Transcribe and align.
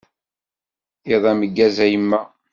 Iḍ 1.13 1.23
ameggaz, 1.31 1.75
a 1.85 1.87
yemma. 1.87 2.21